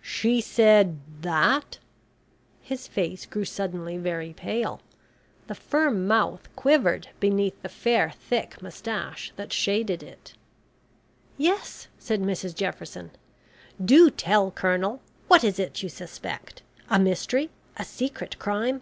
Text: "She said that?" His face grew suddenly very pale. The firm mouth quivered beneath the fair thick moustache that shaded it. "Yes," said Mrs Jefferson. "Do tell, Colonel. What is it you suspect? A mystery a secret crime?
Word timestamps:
"She 0.00 0.40
said 0.40 0.96
that?" 1.20 1.76
His 2.62 2.86
face 2.88 3.26
grew 3.26 3.44
suddenly 3.44 3.98
very 3.98 4.32
pale. 4.32 4.80
The 5.46 5.54
firm 5.54 6.06
mouth 6.06 6.48
quivered 6.56 7.08
beneath 7.20 7.60
the 7.60 7.68
fair 7.68 8.10
thick 8.18 8.62
moustache 8.62 9.30
that 9.36 9.52
shaded 9.52 10.02
it. 10.02 10.32
"Yes," 11.36 11.88
said 11.98 12.22
Mrs 12.22 12.54
Jefferson. 12.54 13.10
"Do 13.84 14.08
tell, 14.10 14.50
Colonel. 14.50 15.02
What 15.26 15.44
is 15.44 15.58
it 15.58 15.82
you 15.82 15.90
suspect? 15.90 16.62
A 16.88 16.98
mystery 16.98 17.50
a 17.76 17.84
secret 17.84 18.38
crime? 18.38 18.80